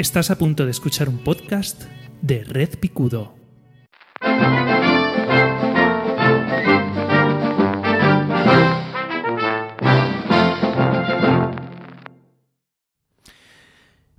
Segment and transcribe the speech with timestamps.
[0.00, 1.82] Estás a punto de escuchar un podcast
[2.22, 3.34] de Red Picudo.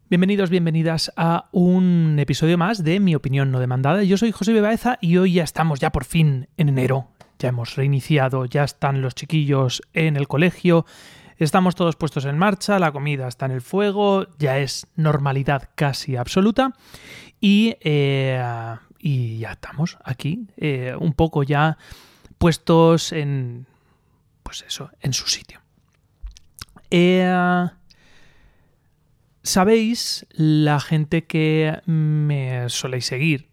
[0.07, 4.03] Bienvenidos, bienvenidas a un episodio más de Mi opinión no demandada.
[4.03, 7.07] Yo soy José Bebaeza y hoy ya estamos ya por fin en enero.
[7.39, 10.85] Ya hemos reiniciado, ya están los chiquillos en el colegio,
[11.41, 16.15] Estamos todos puestos en marcha, la comida está en el fuego, ya es normalidad casi
[16.15, 16.73] absoluta
[17.39, 18.39] y, eh,
[18.99, 21.79] ya estamos aquí, eh, un poco ya
[22.37, 23.65] puestos en,
[24.43, 25.61] pues eso, en su sitio.
[26.91, 27.65] Eh,
[29.41, 33.49] Sabéis, la gente que me soléis seguir,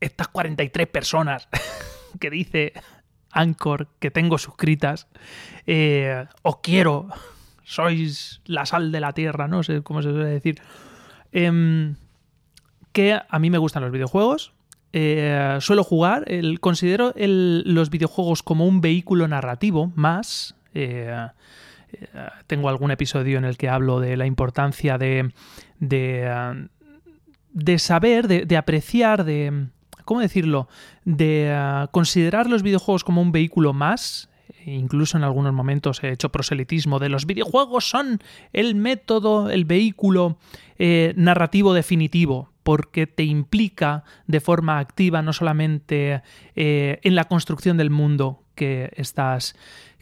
[0.00, 1.48] estas 43 personas
[2.18, 2.72] que dice
[3.30, 5.06] Anchor que tengo suscritas,
[5.66, 7.08] eh, os quiero,
[7.64, 10.60] sois la sal de la tierra, no sé cómo se suele decir,
[11.32, 11.96] em,
[12.92, 14.52] que a mí me gustan los videojuegos,
[14.92, 20.54] eh, suelo jugar, el, considero los videojuegos como un vehículo narrativo más.
[20.74, 21.28] Eh,
[22.46, 25.32] tengo algún episodio en el que hablo de la importancia de,
[25.78, 26.68] de,
[27.52, 29.68] de saber, de apreciar, de,
[30.08, 30.68] ¿cómo decirlo?,
[31.04, 34.30] de ah, considerar los videojuegos como un vehículo más.
[34.64, 38.18] Incluso en algunos momentos he hecho proselitismo de los videojuegos son
[38.54, 40.38] el método, el vehículo
[40.78, 46.22] eh, narrativo definitivo, porque te implica de forma activa no solamente
[46.56, 49.56] eh, en la construcción del mundo que estás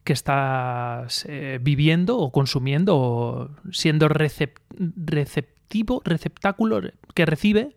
[0.04, 6.80] que estás eh, viviendo o consumiendo o siendo receptivo, receptáculo
[7.12, 7.75] que recibe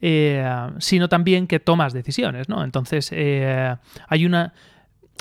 [0.00, 0.44] eh,
[0.78, 2.62] sino también que tomas decisiones, ¿no?
[2.64, 4.52] Entonces, eh, hay una...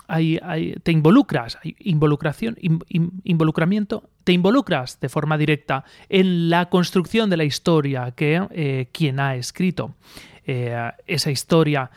[0.07, 2.55] Te involucras, hay involucración,
[3.23, 9.19] involucramiento, te involucras de forma directa en la construcción de la historia que eh, quien
[9.19, 9.95] ha escrito
[10.45, 11.91] esa historia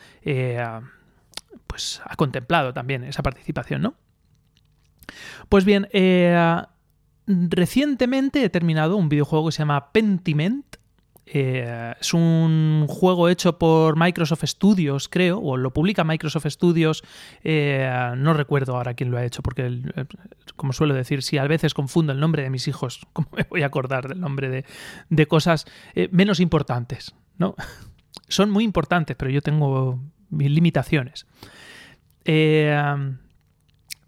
[1.67, 3.93] pues ha contemplado también esa participación, ¿no?
[5.47, 5.87] Pues bien,
[7.25, 10.65] recientemente he terminado un videojuego que se llama Pentiment,
[11.33, 17.05] eh, es un juego hecho por Microsoft Studios, creo, o lo publica Microsoft Studios.
[17.41, 20.05] Eh, no recuerdo ahora quién lo ha hecho, porque, eh,
[20.57, 23.63] como suelo decir, si a veces confundo el nombre de mis hijos, ¿cómo me voy
[23.63, 24.65] a acordar del nombre
[25.09, 25.65] de, cosas
[26.11, 27.15] menos importantes?
[27.37, 27.55] ¿no?
[28.27, 31.27] Son muy importantes, pero yo tengo mis limitaciones.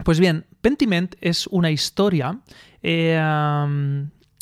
[0.04, 2.42] pues bien, Pentiment es una historia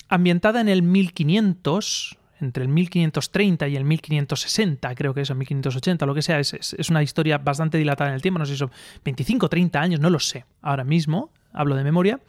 [0.10, 6.06] ambientada en el 1500 entre el 1530 y el 1560, creo que es, el 1580,
[6.06, 8.72] lo que sea, es, una historia bastante dilatada en el tiempo, no sé si son
[9.04, 12.20] 25, 30 años, no lo sé, ahora mismo, hablo de memoria,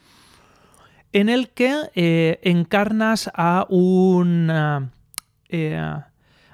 [1.12, 4.50] en el que eh, encarnas a un
[5.48, 6.00] eh,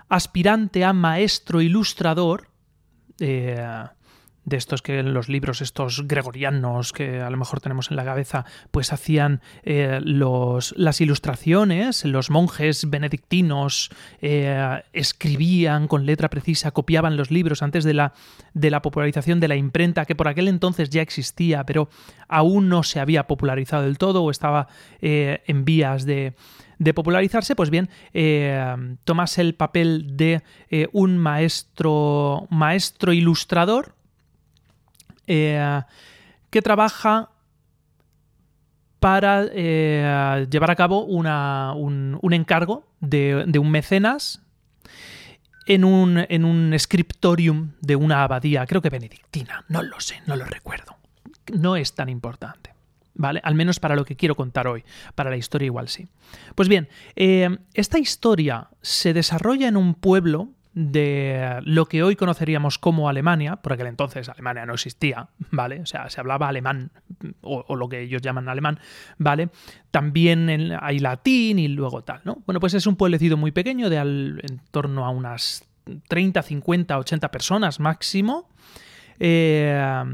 [0.09, 2.49] aspirante a maestro ilustrador,
[3.21, 3.65] eh,
[4.49, 8.45] de estos que los libros, estos gregorianos que a lo mejor tenemos en la cabeza,
[8.71, 17.17] pues hacían eh, los, las ilustraciones, los monjes benedictinos eh, escribían con letra precisa, copiaban
[17.17, 18.13] los libros antes de la,
[18.55, 21.89] de la popularización de la imprenta, que por aquel entonces ya existía, pero
[22.29, 24.69] aún no se había popularizado del todo o estaba
[25.01, 26.35] eh, en vías de,
[26.79, 27.89] de popularizarse, pues bien,
[29.05, 30.43] tomas el papel de
[30.93, 33.98] un maestro, maestro ilustrador,
[35.29, 35.83] eh,
[36.51, 37.31] que trabaja
[39.01, 41.27] para eh, llevar a cabo un,
[42.33, 44.43] encargo de, un mecenas
[45.67, 50.35] en un, en un scriptorium de una abadía, creo que benedictina, no lo sé, no
[50.35, 50.97] lo recuerdo.
[51.53, 52.75] No es tan importante.
[53.15, 53.41] ¿Vale?
[53.43, 54.85] Al menos para lo que quiero contar hoy.
[55.17, 56.07] Para la historia igual sí.
[56.55, 62.79] Pues bien, eh, esta historia se desarrolla en un pueblo de lo que hoy conoceríamos
[62.79, 65.81] como Alemania, por aquel entonces Alemania no existía, ¿vale?
[65.81, 66.91] O sea, se hablaba alemán,
[67.41, 68.79] o, lo que ellos llaman alemán,
[69.19, 69.51] ¿vale?
[69.91, 72.43] También hay latín y luego tal, ¿no?
[72.47, 75.65] Bueno, pues es un pueblecito muy pequeño, de en torno a unas
[76.09, 78.49] 30, 50, 80 personas máximo,
[79.19, 80.05] eh,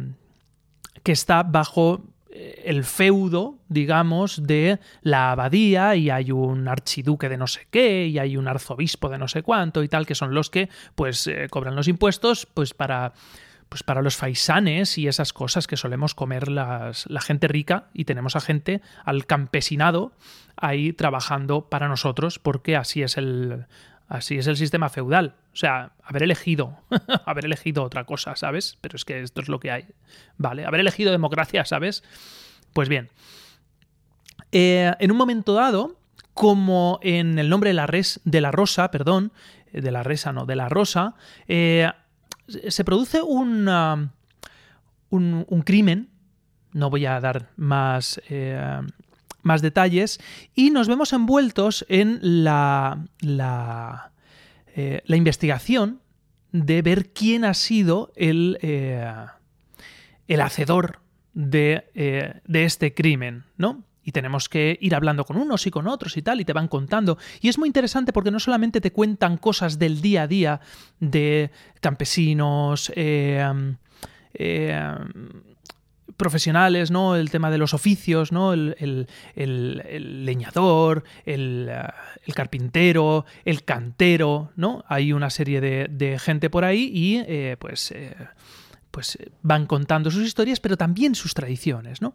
[1.02, 2.13] que está bajo
[2.64, 8.18] el feudo, digamos, de la abadía y hay un archiduque de no sé qué y
[8.18, 11.46] hay un arzobispo de no sé cuánto y tal, que son los que pues eh,
[11.48, 13.12] cobran los impuestos pues para
[13.68, 18.04] pues para los faisanes y esas cosas que solemos comer las, la gente rica y
[18.04, 20.12] tenemos a gente al campesinado
[20.56, 23.66] ahí trabajando para nosotros porque así es el
[24.08, 25.34] Así es el sistema feudal.
[25.54, 26.76] O sea, haber elegido,
[27.26, 28.76] haber elegido otra cosa, ¿sabes?
[28.80, 29.86] Pero es que esto es lo que hay.
[30.36, 30.66] ¿Vale?
[30.66, 32.02] Haber elegido democracia, ¿sabes?
[32.72, 33.08] Pues bien.
[34.50, 35.96] Eh, en un momento dado,
[36.32, 39.32] como en el nombre de la, res, de la rosa, perdón,
[39.72, 41.14] de la resa, no, de la rosa,
[41.46, 44.10] se produce un,
[45.10, 46.10] un, crimen,
[46.72, 48.20] no voy a dar más,
[49.42, 50.20] más detalles,
[50.54, 54.12] y nos vemos envueltos en la, la,
[54.74, 56.00] la investigación
[56.52, 58.58] de ver quién ha sido el,
[60.26, 61.00] el hacedor
[61.32, 63.84] de, de este crimen, ¿no?
[64.04, 66.68] y tenemos que ir hablando con unos y con otros y tal, y te van
[66.68, 67.18] contando.
[67.40, 70.60] Y es muy interesante porque no solamente te cuentan cosas del día a día
[71.00, 71.50] de
[71.80, 73.76] campesinos, eh,
[74.34, 74.94] eh,
[76.16, 77.16] profesionales, ¿no?
[77.16, 78.52] El tema de los oficios, ¿no?
[78.52, 81.70] El, leñador, el,
[82.34, 84.84] carpintero, el cantero, ¿no?
[84.88, 87.92] Hay una serie de, gente por ahí y eh, pues
[88.94, 92.14] pues eh, van contando sus historias, pero también sus tradiciones, ¿no?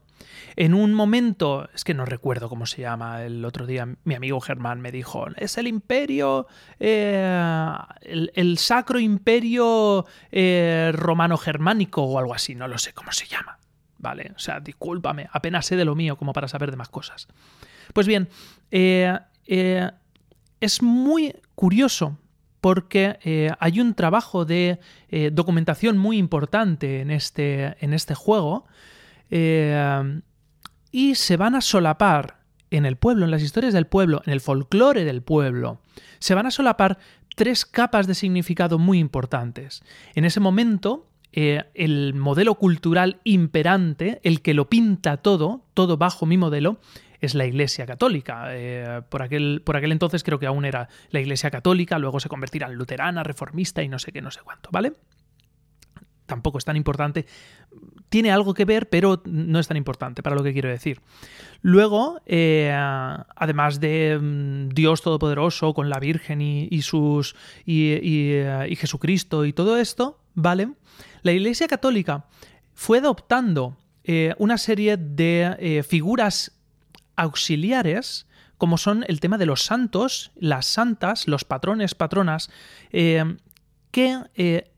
[0.55, 4.39] En un momento, es que no recuerdo cómo se llama, el otro día mi amigo
[4.39, 6.47] Germán me dijo, es el imperio,
[6.79, 13.59] eh, el, sacro imperio eh, romano-germánico o algo así, no lo sé cómo se llama,
[13.99, 14.31] ¿vale?
[14.35, 17.27] O sea, discúlpame, apenas sé de lo mío como para saber de más cosas.
[17.93, 18.29] Pues bien,
[18.71, 22.17] es muy curioso
[22.61, 24.79] porque eh, hay un trabajo de
[25.09, 28.65] eh, documentación muy importante en este, en este juego
[29.29, 30.21] eh,
[30.91, 32.39] y se van a solapar
[32.71, 35.81] en el pueblo, en las historias del pueblo, en el folclore del pueblo,
[36.19, 36.99] se van a solapar
[37.35, 39.81] tres capas de significado muy importantes.
[40.13, 46.37] En ese momento, el modelo cultural imperante, el que lo pinta todo, todo bajo mi
[46.37, 46.79] modelo,
[47.21, 48.47] es la Iglesia Católica.
[48.49, 52.29] Eh, por, aquel, por aquel entonces creo que aún era la Iglesia Católica, luego se
[52.29, 54.93] convertirá en luterana, reformista y no sé qué, no sé cuánto, ¿vale?
[56.25, 57.25] Tampoco es tan importante.
[58.09, 61.01] Tiene algo que ver, pero no es tan importante para lo que quiero decir.
[61.61, 67.35] Luego, eh, además de mm, Dios Todopoderoso con la Virgen y, sus.
[67.65, 70.69] Y, y, Jesucristo y todo esto, ¿vale?
[71.21, 72.25] La Iglesia Católica
[72.73, 76.51] fue adoptando eh, una serie de figuras
[77.15, 78.25] auxiliares
[78.59, 82.51] como son el tema de los santos, las santas, los patrones, patronas,
[82.91, 83.37] eh,
[83.89, 84.69] que eh,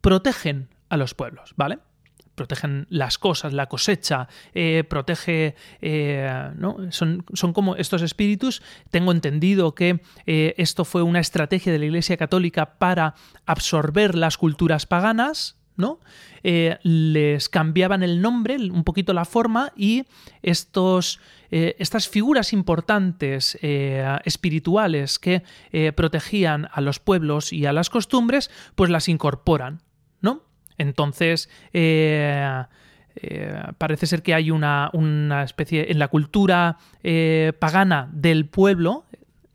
[0.00, 1.80] protegen a los pueblos, ¿vale?
[2.36, 5.54] protegen las cosas, la cosecha, eh, protege,
[6.56, 6.78] ¿no?
[6.90, 8.60] Son, como estos espíritus.
[8.90, 13.14] Tengo entendido que esto fue una estrategia de la Iglesia Católica para
[13.46, 16.00] absorber las culturas paganas, ¿no?
[16.42, 20.04] les cambiaban el nombre, un poquito la forma, y
[20.42, 21.20] estos
[21.56, 27.90] eh, estas figuras importantes eh, espirituales que eh, protegían a los pueblos y a las
[27.90, 29.80] costumbres, pues las incorporan,
[30.20, 30.42] ¿no?
[30.78, 31.48] Entonces,
[33.78, 36.78] parece ser que hay una, una, especie, en la cultura
[37.60, 39.03] pagana del pueblo,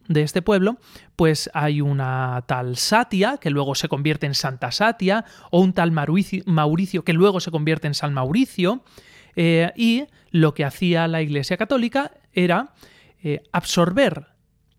[0.10, 0.78] de este pueblo,
[1.16, 5.94] pues hay una tal Satia, que luego se convierte en Santa Satia, o un tal
[5.94, 8.84] Mauricio, que luego se convierte en San Mauricio,
[9.38, 12.74] y lo que hacía la Iglesia Católica era
[13.22, 14.28] eh, absorber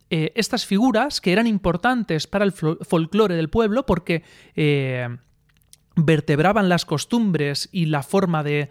[0.09, 4.25] eh, estas figuras que eran importantes para el folclore del pueblo porque
[4.56, 5.09] eh,
[6.05, 8.69] vertebraban las costumbres y la forma de,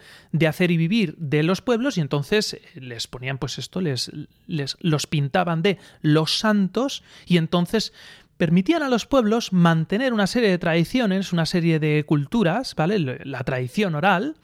[0.47, 4.11] hacer y vivir de los pueblos y entonces les ponían pues esto, les,
[4.47, 7.93] les los pintaban de los santos y entonces
[8.37, 12.99] permitían a los pueblos mantener una serie de tradiciones, una serie de culturas, ¿vale?
[13.25, 14.37] La tradición oral,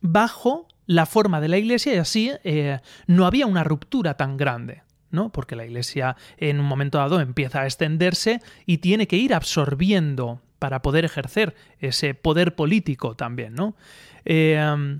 [0.00, 4.82] bajo la forma de la iglesia y así eh, no había una ruptura tan grande.
[5.10, 5.30] ¿no?
[5.30, 10.42] Porque la iglesia en un momento dado empieza a extenderse y tiene que ir absorbiendo
[10.58, 13.76] para poder ejercer ese poder político también, ¿no?
[14.24, 14.98] Eh,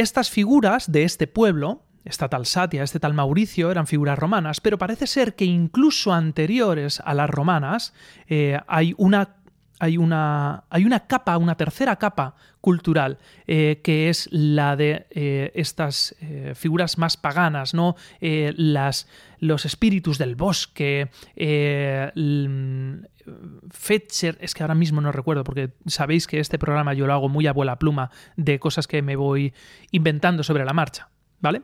[0.00, 4.78] estas figuras de este pueblo, esta tal Satia, este tal Mauricio, eran figuras romanas, pero
[4.78, 7.92] parece ser que incluso anteriores a las romanas
[8.26, 9.36] eh, hay una
[9.80, 15.50] hay una, hay una capa, una tercera capa cultural, eh, que es la de eh,
[15.54, 17.96] estas eh, figuras más paganas, ¿no?
[18.20, 19.08] las,
[19.38, 21.08] los espíritus del bosque,
[23.70, 27.30] Fetcher, es que ahora mismo no recuerdo, porque sabéis que este programa yo lo hago
[27.30, 29.54] muy a vuela pluma de cosas que me voy
[29.90, 31.08] inventando sobre la marcha,
[31.40, 31.62] ¿vale?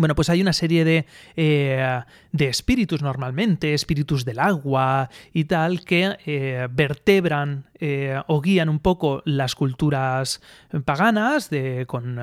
[0.00, 1.04] Bueno, pues hay una serie de,
[1.36, 2.00] eh,
[2.32, 8.78] de, espíritus normalmente, espíritus del agua y tal, que eh, vertebran eh, o guían un
[8.78, 10.40] poco las culturas
[10.86, 12.18] paganas, de, con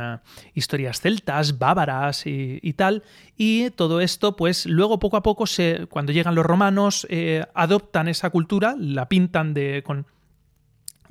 [0.56, 3.04] historias celtas, bávaras y, tal.
[3.38, 7.06] Y todo esto, pues luego poco a poco, se, cuando llegan los romanos,
[7.54, 10.08] adoptan esa cultura, la pintan de, con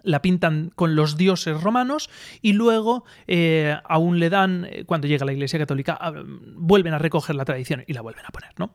[0.06, 2.08] la pintan con los dioses romanos
[2.40, 6.12] y luego eh, aún le dan, eh, cuando llega la Iglesia Católica, ah,
[6.54, 8.74] vuelven a recoger la tradición y la vuelven a poner, ¿no?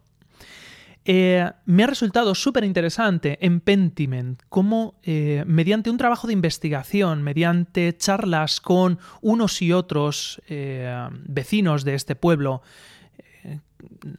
[1.04, 5.00] Eh, me ha resultado súper interesante en Pentiment cómo
[5.48, 12.62] mediante un trabajo de investigación, mediante charlas con unos y otros vecinos de este pueblo,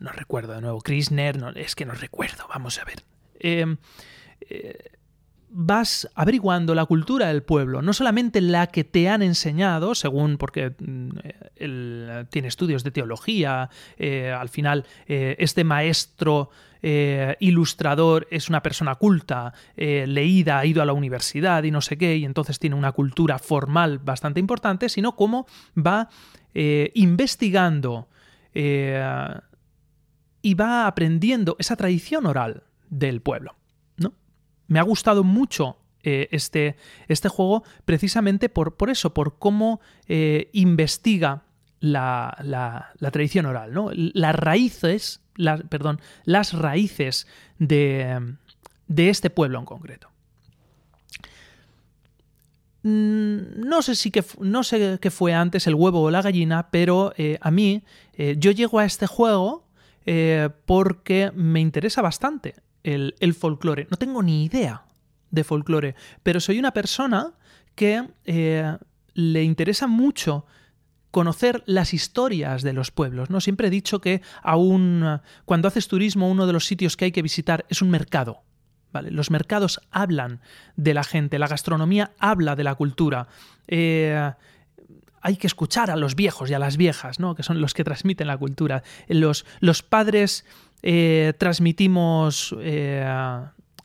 [0.01, 3.79] no recuerdo de nuevo, Krisner, no, es que no recuerdo, vamos a ver
[5.53, 10.71] vas averiguando la cultura del pueblo, no solamente la que te han enseñado, según porque
[10.71, 11.11] mm,
[11.57, 13.69] él tiene estudios de teología,
[13.99, 16.49] eh, al final eh, este maestro
[16.81, 21.99] eh, ilustrador es una persona culta, leída, ha ido a la universidad y no sé
[21.99, 26.09] qué, y entonces tiene una cultura formal bastante importante, sino cómo va
[26.55, 28.09] investigando
[30.43, 33.55] y va aprendiendo esa tradición oral del pueblo
[34.73, 36.77] me ha gustado mucho eh, este,
[37.09, 41.43] este, juego precisamente por, por, eso, por cómo eh, investiga
[41.79, 43.91] la, tradición oral, ¿no?
[43.93, 45.21] Las raíces,
[45.69, 47.27] perdón, las raíces
[47.59, 48.35] de,
[48.97, 50.09] este pueblo en concreto.
[52.83, 56.71] Mm, no sé si que, no sé qué fue antes el huevo o la gallina,
[56.71, 57.85] pero eh, a mí
[58.39, 59.67] yo llego a este juego
[60.67, 63.87] porque me interesa bastante el, folclore.
[63.91, 64.85] No tengo ni idea
[65.31, 67.33] de folclore, pero soy una persona
[67.75, 68.77] que eh,
[69.15, 70.47] le interesa mucho
[71.11, 73.31] conocer las historias de los pueblos.
[73.31, 73.41] ¿no?
[73.41, 77.23] Siempre he dicho que aún cuando haces turismo, uno de los sitios que hay que
[77.23, 78.43] visitar es un mercado.
[78.93, 79.11] ¿vale?
[79.11, 80.41] Los mercados hablan
[80.77, 83.29] de la gente, la gastronomía habla de la cultura.
[83.69, 84.33] Eh,
[85.21, 87.35] hay que escuchar a los viejos y a las viejas, ¿no?
[87.35, 88.83] que son los que transmiten la cultura.
[89.07, 90.47] Los, los padres
[90.83, 93.07] eh, transmitimos eh,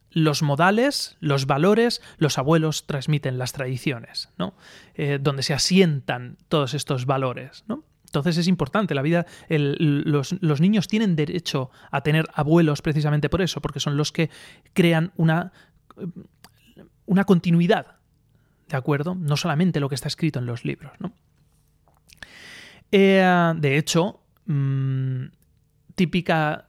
[0.10, 4.56] los modales, los valores, los abuelos transmiten las tradiciones, ¿no?
[4.96, 7.66] Eh, donde se asientan todos estos valores.
[7.68, 7.84] ¿no?
[8.06, 13.62] Entonces es importante, la vida, los, niños tienen derecho a tener abuelos precisamente por eso,
[13.62, 14.32] porque son los que
[14.74, 15.52] crean una,
[17.06, 17.98] una continuidad,
[18.70, 19.14] ¿de acuerdo?
[19.14, 21.14] No solamente lo que está escrito en los libros, ¿no?
[22.90, 25.26] de hecho, mm,
[25.96, 26.67] típica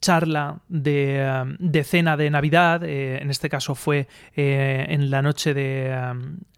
[0.00, 5.54] charla de, de, cena de Navidad, eh, en este caso fue eh, en la noche
[5.54, 5.94] de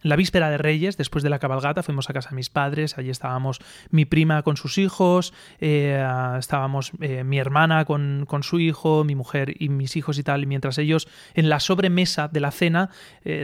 [0.02, 3.11] la víspera de Reyes, después de la cabalgata, fuimos a casa de mis padres, allí
[3.11, 3.61] estábamos
[3.91, 6.05] mi prima con sus hijos, eh,
[6.38, 10.79] estábamos mi hermana con, con, su hijo, mi mujer y mis hijos y tal, mientras
[10.79, 12.91] ellos en la sobremesa de la cena,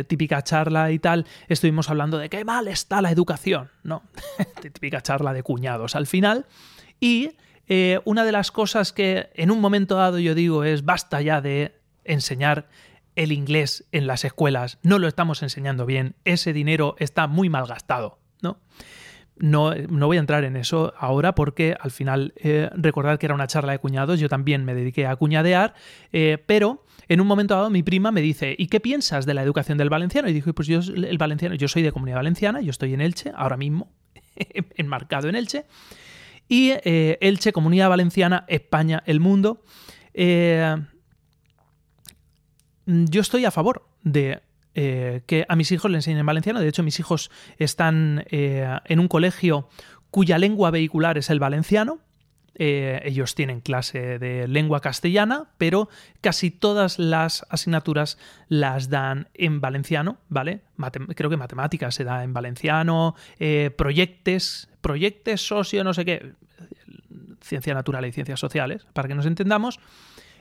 [0.09, 4.03] típica charla y tal, estuvimos hablando de qué mal está la educación, ¿no?
[4.63, 6.47] típica charla de cuñados al final,
[7.01, 7.31] y
[7.69, 11.41] eh, una de las cosas que en un momento dado yo digo es basta ya
[11.41, 12.69] de enseñar
[13.15, 17.67] el inglés en las escuelas, no lo estamos enseñando bien, ese dinero está muy mal
[17.67, 18.61] gastado, ¿no?
[19.41, 23.35] No, no, voy a entrar en eso ahora porque al final eh, recordad que era
[23.35, 25.75] una charla de cuñados, yo también me dediqué a cuñadear,
[26.13, 29.43] eh, pero en un momento dado mi prima me dice, ¿y qué piensas de la
[29.43, 30.29] educación del valenciano?
[30.29, 33.33] Y dijo, pues yo, el valenciano, yo soy de comunidad valenciana, yo estoy en Elche,
[33.35, 33.93] ahora mismo,
[34.77, 35.67] enmarcado en Elche,
[36.49, 39.63] y eh, Elche, Comunidad Valenciana, España, el mundo.
[40.15, 40.77] Eh,
[42.87, 44.41] yo estoy a favor de
[44.75, 46.61] eh, que a mis hijos le enseñen valenciano.
[46.61, 49.69] De hecho, mis hijos están en un colegio
[50.11, 52.01] cuya lengua vehicular es el valenciano.
[52.59, 55.89] Ellos tienen clase de lengua castellana, pero
[56.21, 60.63] casi todas las asignaturas las dan en valenciano, ¿vale?
[61.15, 63.15] creo que matemáticas se da en valenciano,
[63.77, 66.33] proyectos, proyectos socio, no sé qué,
[67.43, 69.81] ciencia natural y ciencias sociales, para que nos entendamos.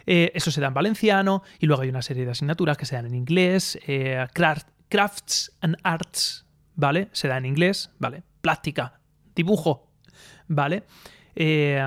[0.05, 2.95] Eh, eso se da en valenciano y luego hay una serie de asignaturas que se
[2.95, 6.45] dan en inglés, eh, crafts and arts,
[6.75, 7.09] ¿vale?
[7.11, 8.23] Se da en inglés, ¿vale?
[8.41, 9.01] Plástica,
[9.35, 9.91] dibujo,
[10.47, 10.83] ¿vale?
[11.39, 11.79] Eh,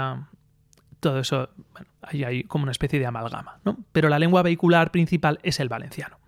[1.00, 3.78] todo eso, bueno, ahí hay como una especie de amalgama, ¿no?
[3.92, 6.21] Pero la lengua vehicular principal es el valenciano.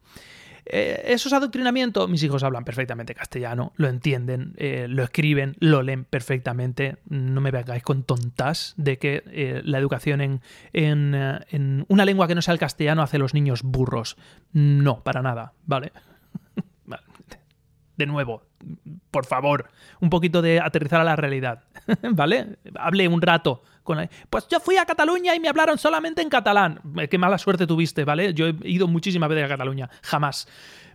[0.64, 2.06] Eh, eso es adoctrinamiento.
[2.08, 6.98] Mis hijos hablan perfectamente castellano, lo entienden, eh, lo escriben, lo leen perfectamente.
[7.08, 10.40] No me vengáis con tontas de que eh, la educación en,
[10.72, 14.16] en, una lengua que no sea el castellano hace a los niños burros.
[14.52, 15.92] No, para nada, ¿vale?
[17.96, 18.42] De nuevo,
[19.10, 21.64] por favor, un poquito de aterrizar a la realidad,
[22.12, 22.58] ¿vale?
[22.76, 24.08] Hable un rato con...
[24.30, 26.80] Pues yo fui a Cataluña y me hablaron solamente en catalán.
[26.98, 28.34] Eh, qué mala suerte tuviste, ¿vale?
[28.34, 30.48] Yo he ido muchísimas veces a Cataluña, jamás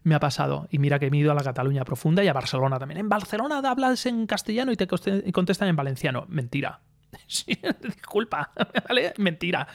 [0.04, 0.68] me ha pasado.
[0.72, 3.00] Y mira que he ido a la Cataluña profunda y a Barcelona también.
[3.00, 6.26] En Barcelona hablas en castellano y te contestan en valenciano.
[6.30, 6.80] Mentira.
[7.82, 8.52] disculpa,
[8.88, 9.14] ¿vale?
[9.18, 9.68] Mentira.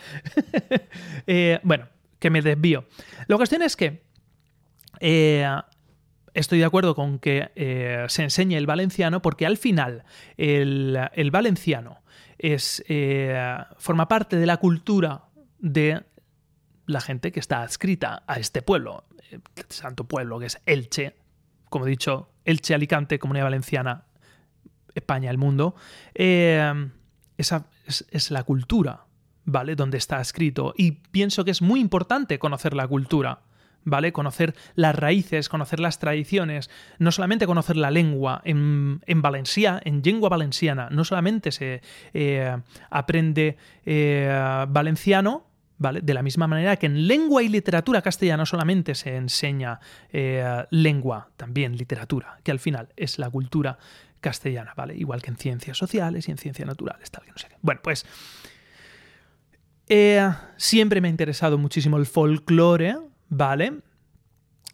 [1.26, 2.86] Eh, bueno, que me desvío.
[3.26, 4.02] La cuestión es que...
[5.00, 5.46] Eh,
[6.34, 10.04] estoy de acuerdo con que eh, se enseñe el valenciano porque al final
[10.36, 12.02] el, valenciano
[12.38, 15.24] es, eh, forma parte de la cultura
[15.58, 16.02] de
[16.86, 19.04] la gente que está adscrita a este pueblo,
[19.68, 21.16] santo pueblo que es Elche,
[21.70, 24.04] como he dicho, Elche, Alicante, Comunidad Valenciana,
[24.94, 25.74] España, el mundo.
[26.14, 27.66] esa
[28.10, 29.06] es la cultura
[29.44, 29.76] ¿vale?
[29.76, 30.74] Donde está escrito.
[30.76, 33.40] Y pienso que es muy importante conocer la cultura.
[33.84, 34.12] ¿Vale?
[34.12, 38.40] Conocer las raíces, conocer las tradiciones, no solamente conocer la lengua.
[38.44, 41.82] En, en Valencia, en lengua valenciana, no solamente se
[42.14, 42.56] eh,
[42.90, 45.46] aprende eh, valenciano,
[45.78, 46.00] ¿vale?
[46.00, 49.80] De la misma manera que en lengua y literatura castellana solamente se enseña
[50.12, 53.78] eh, lengua, también literatura, que al final es la cultura
[54.20, 54.94] castellana, ¿vale?
[54.94, 57.56] Igual que en ciencias sociales y en ciencias naturales, tal, que no sé qué.
[57.60, 58.06] Bueno, pues
[60.56, 62.96] siempre me ha interesado muchísimo el folclore,
[63.32, 63.80] ¿vale?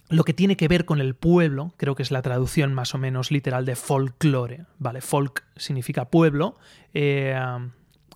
[0.08, 2.98] Lo que tiene que ver con el pueblo, creo que es la traducción más o
[2.98, 5.00] menos literal de folclore, ¿vale?
[5.00, 6.56] Folk significa pueblo,
[6.92, 7.38] eh,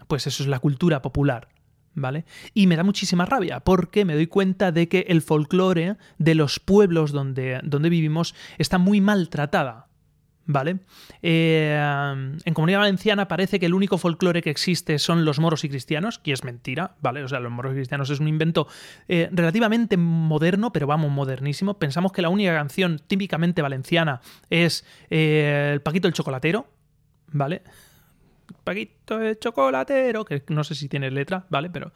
[0.08, 1.48] pues eso es la cultura popular,
[1.94, 2.24] ¿vale?
[2.54, 6.58] Y me da muchísima rabia porque me doy cuenta de que el folclore de los
[6.58, 9.86] pueblos donde, donde vivimos está muy maltratada,
[10.46, 10.78] ¿vale?
[11.22, 11.76] Eh,
[12.44, 16.18] en Comunidad Valenciana parece que el único folclore que existe son los moros y cristianos,
[16.18, 17.22] que es mentira, ¿vale?
[17.22, 18.66] O sea, los moros y cristianos es un invento
[19.08, 21.78] eh, relativamente moderno, pero vamos, modernísimo.
[21.78, 24.20] Pensamos que la única canción típicamente valenciana
[24.50, 26.66] es eh, el Paquito el Chocolatero,
[27.28, 27.62] ¿vale?
[28.64, 31.70] Paquito el Chocolatero, que no sé si tiene letra, ¿vale?
[31.70, 31.92] Pero...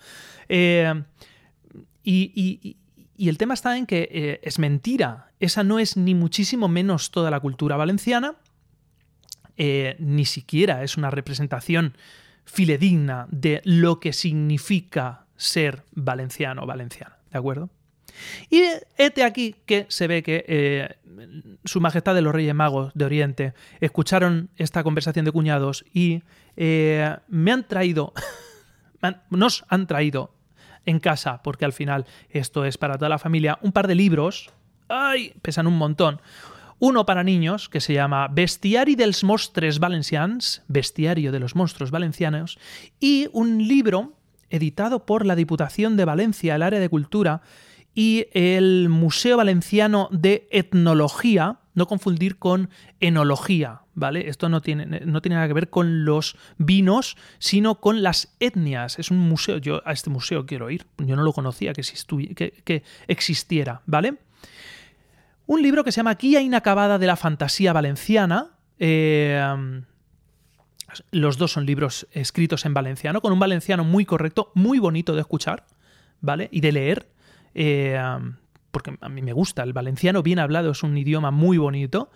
[2.05, 2.77] y
[3.19, 5.26] y el tema está en que es mentira.
[5.41, 8.37] Esa no es ni muchísimo menos toda la cultura valenciana,
[9.57, 11.97] eh, ni siquiera es una representación
[12.45, 17.17] filedigna de lo que significa ser valenciano o valenciana.
[17.31, 17.71] ¿De acuerdo?
[18.49, 18.63] Y
[18.97, 20.97] este aquí que se ve que eh,
[21.65, 26.23] Su Majestad de los Reyes Magos de Oriente escucharon esta conversación de cuñados y
[26.57, 28.15] me han traído,
[29.31, 30.33] nos han traído
[30.87, 34.51] en casa, porque al final esto es para toda la familia, un par de libros,
[34.89, 35.33] ¡ay!
[35.43, 36.21] pesan un montón.
[36.79, 42.59] Uno para niños, que se llama Bestiari dels Mostres Valencians, Bestiario de los Monstruos Valencianos,
[43.01, 44.13] y un libro
[44.51, 47.41] editado por la Diputación de Valencia, el área de cultura,
[47.95, 52.69] y el Museo Valenciano de Etnología, no confundir con
[53.01, 54.29] enología, ¿vale?
[54.29, 58.99] Esto no tiene, no tiene nada que ver con los vinos, sino con las etnias.
[58.99, 61.83] Es un museo, yo a este museo quiero ir, yo no lo conocía que,
[62.65, 64.19] que, existiera, ¿vale?
[65.47, 68.51] Un libro que se llama Guía Inacabada de la Fantasía Valenciana.
[68.81, 69.41] Eh,
[71.13, 75.21] los dos son libros escritos en valenciano, con un valenciano muy correcto, muy bonito de
[75.21, 75.65] escuchar,
[76.21, 76.49] ¿vale?
[76.51, 77.09] Y de leer.
[77.55, 77.97] Eh,
[78.73, 82.11] porque a mí me gusta, el valenciano bien hablado es un idioma muy bonito,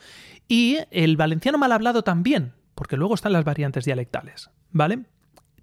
[0.49, 5.05] y el valenciano mal hablado también, porque luego están las variantes dialectales, ¿vale?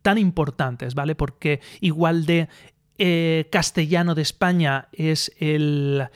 [0.02, 1.14] Tan importantes, ¿vale?
[1.14, 2.48] Porque igual de
[2.98, 6.08] eh, castellano de España es el,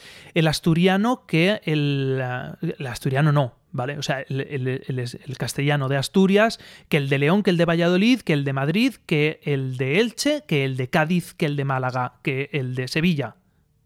[0.47, 2.21] asturiano que el,
[2.61, 3.97] el, asturiano no, ¿vale?
[3.97, 8.21] O sea, el, el, castellano de Asturias, que el de León, que el de Valladolid,
[8.21, 11.65] que el de Madrid, que el de Elche, que el de Cádiz, que el de
[11.65, 13.35] Málaga, que el de Sevilla,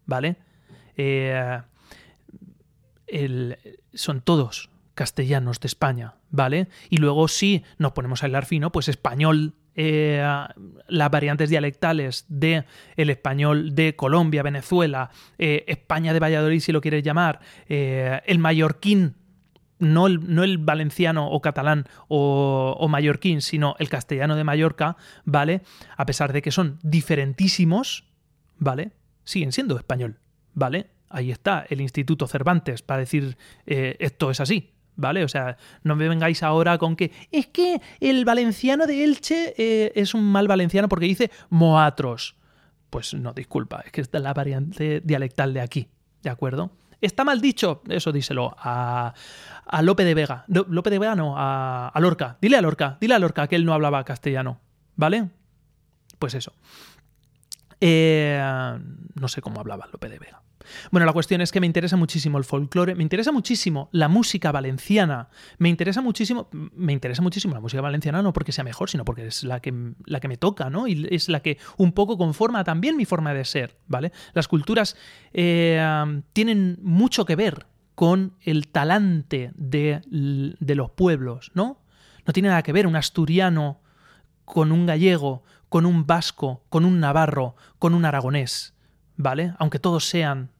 [0.06, 0.36] ¿vale?
[0.96, 1.60] Eh,
[3.94, 6.68] son todos castellanos de España, ¿vale?
[6.88, 10.26] Y luego si nos ponemos a hablar fino, pues español, eh,
[10.88, 12.64] las variantes dialectales de
[12.96, 19.14] el español de Colombia, Venezuela, eh, España de Valladolid, si lo quieres llamar, el mallorquín,
[19.78, 25.62] no el, no el, valenciano o catalán o, mallorquín, sino el castellano de Mallorca, ¿vale?
[25.96, 28.04] A pesar de que son diferentísimos,
[28.58, 28.92] ¿vale?
[29.24, 30.18] Siguen siendo español,
[30.54, 30.90] ¿vale?
[31.08, 33.36] Ahí está el Instituto Cervantes para decir
[33.66, 35.24] eh, esto es así, ¿vale?
[35.24, 39.92] O sea, no me vengáis ahora con que es que el valenciano de Elche eh,
[39.94, 42.36] es un mal valenciano porque dice moatros.
[42.90, 45.88] Pues no, disculpa, es que es la variante dialectal de aquí,
[46.22, 46.72] ¿de acuerdo?
[47.00, 47.82] ¿Está mal dicho?
[47.88, 49.12] Eso díselo a,
[49.66, 50.44] a Lope de Vega.
[50.48, 52.38] Lope de Vega no, a, a Lorca.
[52.40, 54.60] Dile a Lorca, dile a Lorca que él no hablaba castellano,
[54.94, 55.28] ¿vale?
[56.18, 56.54] Pues eso.
[57.80, 58.40] Eh,
[59.14, 60.42] no sé cómo hablaba Lope de Vega.
[60.90, 64.52] Bueno, la cuestión es que me interesa muchísimo el folclore, me interesa muchísimo la música
[64.52, 69.04] valenciana, me interesa muchísimo, me interesa muchísimo la música valenciana no porque sea mejor, sino
[69.04, 70.88] porque es la que, la que me toca, ¿no?
[70.88, 74.12] Y es la que un poco conforma también mi forma de ser, ¿vale?
[74.32, 74.96] Las culturas
[75.32, 81.80] eh, tienen mucho que ver con el talante de, de los pueblos, ¿no?
[82.26, 83.80] No tiene nada que ver un asturiano
[84.44, 88.74] con un gallego, con un vasco, con un navarro, con un aragonés,
[89.16, 89.54] ¿vale?
[89.58, 90.50] Aunque todos sean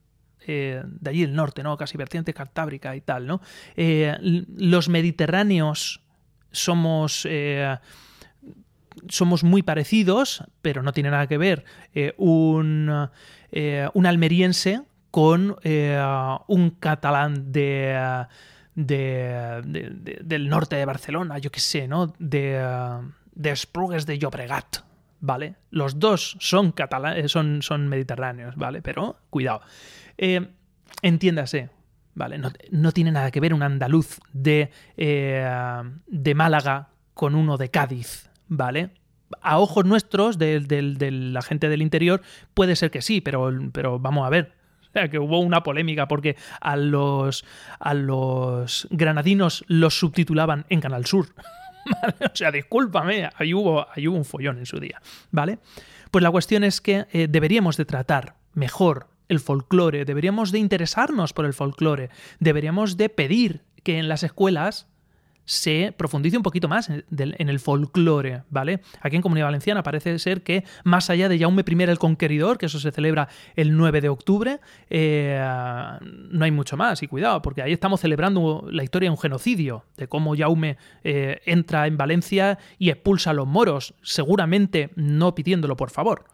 [0.47, 1.77] de allí del norte, ¿no?
[1.77, 3.41] Casi vertiente cantábrica y tal, ¿no?
[3.77, 6.01] los mediterráneos
[6.51, 7.27] somos
[9.09, 11.65] somos muy parecidos, pero no tiene nada que ver
[12.17, 13.09] un,
[13.95, 15.57] un, almeriense con
[16.47, 18.27] un catalán de,
[18.75, 22.15] del norte de Barcelona, yo qué sé, ¿no?
[22.19, 22.63] De,
[23.37, 24.79] de Esplugues de Llobregat,
[25.21, 25.57] ¿vale?
[25.71, 26.75] Los dos son,
[27.15, 28.83] eh, son, son mediterráneos, ¿vale?
[28.83, 29.61] Pero cuidado.
[30.19, 30.49] Eh,
[31.03, 31.71] entiéndase,
[32.15, 32.41] ¿vale?
[32.71, 38.31] No, tiene nada que ver un andaluz de, eh, de Málaga con uno de Cádiz,
[38.49, 38.91] ¿vale?
[39.43, 40.61] A ojos nuestros, de,
[41.11, 42.23] la gente del interior,
[42.55, 44.53] puede ser que sí, pero, pero vamos a ver.
[44.89, 47.45] O sea, que hubo una polémica porque a los,
[47.79, 51.29] a los granadinos los subtitulaban en Canal Sur.
[52.21, 55.01] O sea, discúlpame, ahí hubo, ahí hubo un follón en su día,
[55.31, 55.61] ¿vale?
[56.11, 61.33] Pues la cuestión es que eh, deberíamos de tratar mejor el folclore, deberíamos de interesarnos
[61.33, 62.11] por el folclore,
[62.41, 64.89] deberíamos de pedir que en las escuelas
[65.47, 68.81] se profundice un poquito más en, el folclore, ¿vale?
[69.01, 72.67] Aquí en Comunidad Valenciana parece ser que más allá de Jaume I el Conqueridor, que
[72.67, 74.61] eso se celebra el 9 de octubre,
[74.91, 75.41] eh,
[76.03, 77.03] no hay mucho más.
[77.03, 81.41] Y cuidado, porque ahí estamos celebrando la historia de un genocidio, de cómo Jaume eh,
[81.47, 86.25] entra en Valencia y expulsa a los moros, seguramente no pidiéndolo por favor,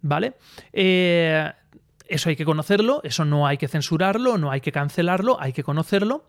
[0.00, 0.34] ¿vale?
[0.72, 1.48] Eh,
[2.12, 5.62] eso hay que conocerlo, eso no hay que censurarlo, no hay que cancelarlo, hay que
[5.62, 6.24] conocerlo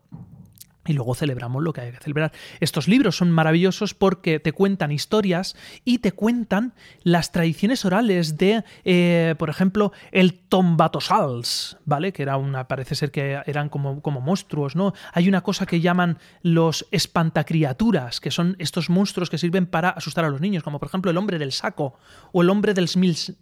[0.86, 2.32] y luego celebramos lo que hay que celebrar.
[2.60, 8.64] Estos libros son maravillosos porque te cuentan historias y te cuentan las tradiciones orales de,
[8.84, 12.12] eh, por ejemplo, el tombatosals, ¿vale?
[12.12, 14.94] Que era una, parece ser que eran como, como monstruos, ¿no?
[15.14, 20.26] Hay una cosa que llaman los espantacriaturas, que son estos monstruos que sirven para asustar
[20.26, 21.98] a los niños, como por ejemplo el hombre del saco
[22.32, 22.90] o el hombre del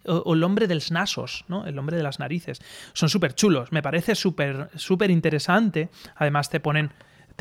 [0.05, 1.65] o el hombre dels nasos, ¿no?
[1.65, 2.61] El hombre de las narices.
[2.93, 3.71] Son súper chulos.
[3.71, 5.89] Me parece súper interesante.
[6.15, 6.91] Además te ponen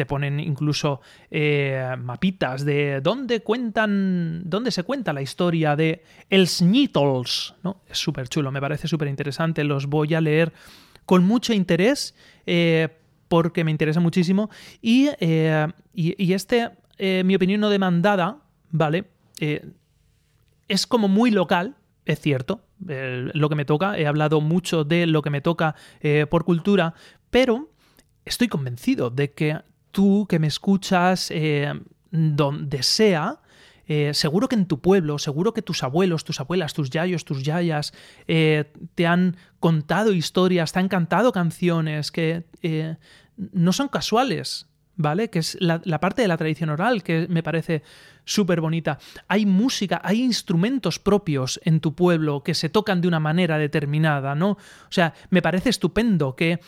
[0.01, 6.49] te ponen incluso eh, mapitas de dónde cuentan, dónde se cuenta la historia de el
[6.49, 7.83] Snittles, ¿no?
[7.87, 10.55] Es súper chulo, me parece súper interesante, los voy a leer
[11.05, 12.15] con mucho interés
[12.47, 12.89] eh,
[13.29, 14.49] porque me interesa muchísimo
[14.81, 16.71] y, eh, y, este,
[17.23, 18.39] mi opinión no demandada,
[18.71, 19.05] ¿vale?
[20.67, 25.21] es como muy local, es cierto, lo que me toca, he hablado mucho de lo
[25.21, 25.75] que me toca
[26.31, 26.95] por cultura,
[27.29, 27.71] pero
[28.25, 29.59] estoy convencido de que
[29.91, 31.73] tú que me escuchas eh,
[32.11, 33.41] donde sea,
[33.87, 37.43] eh, seguro que en tu pueblo, seguro que tus abuelos, tus abuelas, tus yayos, tus
[37.43, 37.93] yayas
[38.29, 42.45] eh, te han contado historias, te han cantado canciones que
[43.37, 45.29] no son casuales, ¿vale?
[45.29, 47.83] Que es la, parte de la tradición oral que me parece
[48.25, 48.99] súper bonita.
[49.27, 54.37] Hay música, hay instrumentos propios en tu pueblo que se tocan de una manera determinada,
[54.37, 54.51] ¿no?
[54.51, 56.61] O sea, me parece estupendo que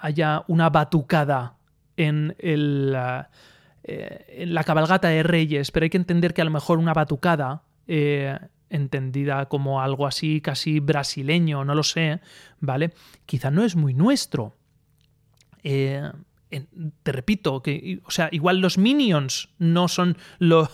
[0.00, 1.59] haya una batucada
[2.00, 6.78] en, eh, en la cabalgata de Reyes, pero hay que entender que a lo mejor
[6.78, 12.20] una batucada, eh, entendida como algo así casi brasileño, no lo sé,
[12.60, 12.92] ¿vale?
[13.26, 14.56] Quizá no es muy nuestro.
[15.62, 16.10] Eh,
[17.02, 20.68] te repito, que, o sea, igual los minions no son lo,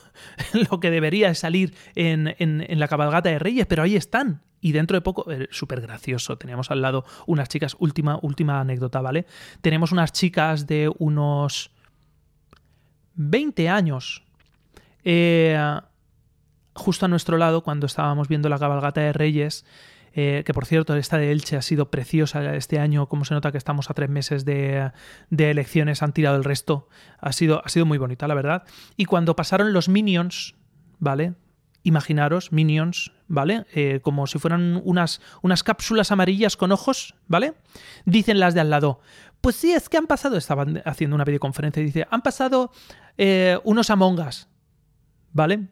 [0.70, 4.42] lo que debería salir en, en, la cabalgata de Reyes, pero ahí están.
[4.66, 9.00] Y dentro de poco, eh, súper gracioso, teníamos al lado unas chicas, última, última anécdota,
[9.00, 9.24] ¿vale?
[9.60, 11.70] Tenemos unas chicas de unos
[13.14, 14.24] 20 años,
[15.04, 15.56] eh,
[16.74, 19.64] justo a nuestro lado, cuando estábamos viendo la cabalgata de Reyes,
[20.14, 23.52] eh, que por cierto, esta de Elche ha sido preciosa este año, como se nota
[23.52, 24.90] que estamos a tres meses de,
[25.30, 26.88] elecciones, han tirado el resto,
[27.20, 28.64] ha sido, ha sido muy bonita, la verdad.
[28.96, 30.56] Y cuando pasaron los Minions,
[30.98, 31.34] ¿vale?
[31.84, 33.66] Imaginaros, Minions, ¿vale?
[33.74, 37.54] Eh, como si fueran unas, unas cápsulas amarillas con ojos, ¿vale?
[38.04, 39.00] Dicen las de al lado,
[39.40, 42.70] pues sí, es que han pasado, estaban haciendo una videoconferencia y dice, han pasado
[43.18, 44.48] eh, unos Among Us,
[45.32, 45.68] ¿vale?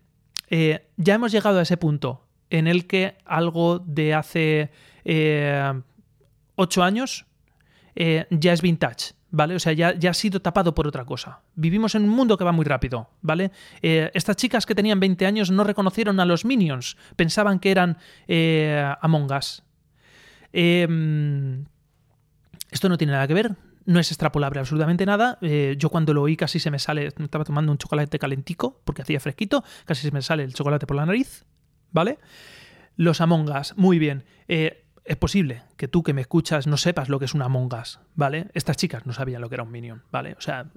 [0.97, 4.71] ya hemos llegado a ese punto en el que algo de hace
[5.05, 5.83] eh,
[6.55, 7.27] ocho años
[7.97, 9.15] eh, ya es vintage.
[9.37, 9.57] ¿Vale?
[9.57, 11.41] O sea, ya, ya, ha sido tapado por otra cosa.
[11.57, 13.51] Vivimos en un mundo que va muy rápido, ¿vale?
[13.83, 17.99] Eh, estas chicas que tenían 20 años no reconocieron a los Minions, pensaban que eran
[19.01, 19.65] Among Us.
[20.53, 21.65] Em,
[22.71, 25.39] esto no tiene nada que ver, no es extrapolable absolutamente nada.
[25.41, 29.19] yo cuando lo oí casi se me sale, estaba tomando un chocolate calentico porque hacía
[29.19, 31.45] fresquito, casi se me sale el chocolate por la nariz.
[31.95, 32.19] ¿vale?
[32.97, 34.25] Los Among Us, muy bien.
[34.49, 37.73] Eh, es posible que tú que me escuchas no sepas lo que es un Among
[37.75, 38.49] Us, ¿vale?
[38.55, 40.35] Estas chicas no sabían lo que era un Minion, ¿vale?
[40.39, 40.71] O sea,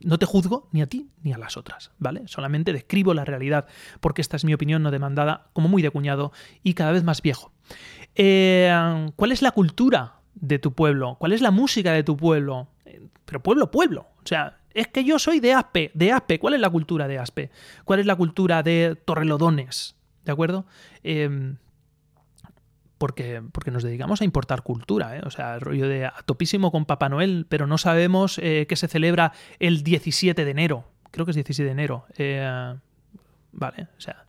[0.00, 2.22] no te juzgo ni a ti ni a las otras, ¿vale?
[2.26, 3.66] Solamente describo la realidad,
[4.00, 7.22] porque esta es mi opinión no demandada, como muy de cuñado y cada vez más
[7.22, 7.52] viejo.
[8.14, 11.16] Eh, ¿Cuál es la cultura de tu pueblo?
[11.18, 12.68] ¿Cuál es la música de tu pueblo?
[12.84, 14.08] Eh, pero pueblo, pueblo.
[14.22, 16.38] O sea, es que yo soy de Aspe, de Aspe.
[16.38, 17.50] ¿Cuál es la cultura de Aspe?
[17.84, 19.96] ¿Cuál es la cultura de Torrelodones?
[20.24, 20.66] ¿De acuerdo?
[21.02, 21.56] Em,
[23.02, 25.22] porque, porque, nos dedicamos a importar cultura, ¿eh?
[25.26, 28.76] o sea, el rollo de a topísimo con Papá Noel, pero no sabemos eh, que
[28.76, 30.84] se celebra el 17 de enero.
[31.10, 32.06] Creo que es 17 de enero.
[32.16, 32.76] Eh,
[33.50, 34.24] vale, o sea,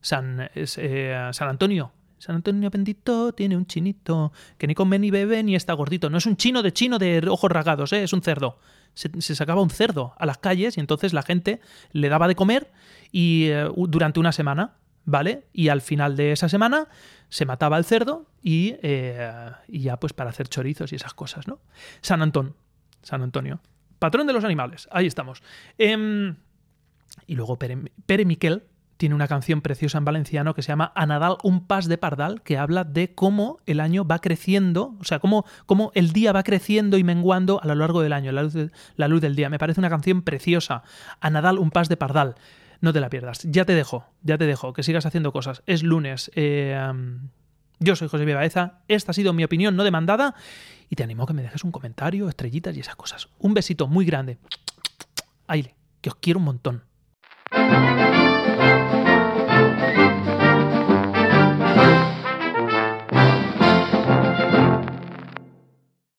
[0.00, 1.90] San, eh, San Antonio.
[2.18, 6.08] San Antonio bendito tiene un chinito que ni come ni bebe ni está gordito.
[6.08, 8.04] No es un chino de chino de ojos rasgados, ¿eh?
[8.04, 8.58] es un cerdo
[8.94, 12.70] se, sacaba un cerdo a las calles y entonces la gente le daba de comer
[13.10, 13.48] y
[13.88, 14.74] durante una semana,
[15.04, 15.46] ¿vale?
[15.52, 16.88] Y al final de esa semana
[17.28, 21.48] se mataba el cerdo y, eh, y ya pues para hacer chorizos y esas cosas,
[21.48, 21.58] ¿no?
[22.00, 22.54] San Antón,
[23.02, 23.60] San Antonio,
[23.98, 25.42] patrón de los animales, ahí estamos.
[25.78, 26.36] Em,
[27.26, 28.64] y luego Pere, Miquel,
[28.96, 32.42] tiene una canción preciosa en valenciano que se llama A Nadal un pas de pardal,
[32.42, 36.42] que habla de cómo el año va creciendo, o sea, cómo, cómo el día va
[36.42, 38.54] creciendo y menguando a lo largo del año, la luz,
[38.96, 39.48] la luz del día.
[39.48, 40.84] Me parece una canción preciosa.
[41.20, 42.36] A Nadal un pas de pardal.
[42.84, 43.40] No te la pierdas.
[43.44, 45.62] Ya te dejo, ya te dejo, que sigas haciendo cosas.
[45.64, 46.30] Es lunes.
[46.34, 46.78] Eh,
[47.78, 48.80] yo soy José Baeza.
[48.88, 50.34] Esta ha sido mi opinión no demandada.
[50.90, 53.30] Y te animo a que me dejes un comentario, estrellitas y esas cosas.
[53.38, 54.36] Un besito muy grande.
[55.46, 56.82] Aile, que os quiero un montón.